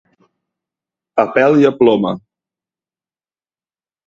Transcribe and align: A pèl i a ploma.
A 1.23 1.25
pèl 1.35 1.57
i 1.65 1.67
a 1.71 1.73
ploma. 1.83 2.15